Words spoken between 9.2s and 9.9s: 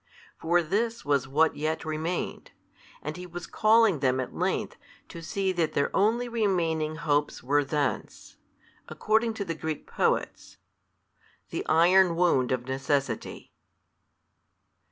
to the Greek